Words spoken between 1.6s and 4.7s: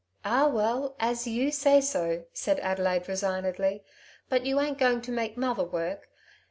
so," said Adelaide resignedly;" but you